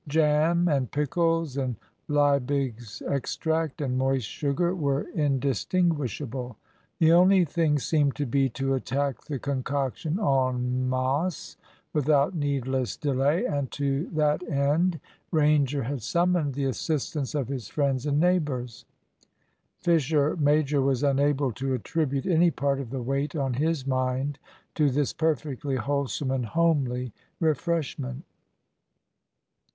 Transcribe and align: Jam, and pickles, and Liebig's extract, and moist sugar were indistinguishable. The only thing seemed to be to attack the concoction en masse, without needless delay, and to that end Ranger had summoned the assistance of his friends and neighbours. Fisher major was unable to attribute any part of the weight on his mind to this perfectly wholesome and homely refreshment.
Jam, 0.07 0.67
and 0.67 0.89
pickles, 0.91 1.57
and 1.57 1.75
Liebig's 2.07 3.03
extract, 3.03 3.81
and 3.81 3.99
moist 3.99 4.27
sugar 4.27 4.73
were 4.73 5.03
indistinguishable. 5.13 6.57
The 6.97 7.11
only 7.11 7.45
thing 7.45 7.77
seemed 7.77 8.15
to 8.15 8.25
be 8.25 8.49
to 8.49 8.73
attack 8.73 9.25
the 9.25 9.37
concoction 9.37 10.19
en 10.19 10.89
masse, 10.89 11.55
without 11.93 12.33
needless 12.33 12.97
delay, 12.97 13.45
and 13.45 13.69
to 13.73 14.07
that 14.15 14.41
end 14.49 14.99
Ranger 15.29 15.83
had 15.83 16.01
summoned 16.01 16.55
the 16.55 16.65
assistance 16.65 17.35
of 17.35 17.47
his 17.49 17.67
friends 17.67 18.07
and 18.07 18.19
neighbours. 18.19 18.85
Fisher 19.77 20.35
major 20.35 20.81
was 20.81 21.03
unable 21.03 21.51
to 21.51 21.75
attribute 21.75 22.25
any 22.25 22.49
part 22.49 22.79
of 22.79 22.89
the 22.89 23.03
weight 23.03 23.35
on 23.35 23.53
his 23.53 23.85
mind 23.85 24.39
to 24.73 24.89
this 24.89 25.13
perfectly 25.13 25.75
wholesome 25.75 26.31
and 26.31 26.47
homely 26.47 27.13
refreshment. 27.39 28.23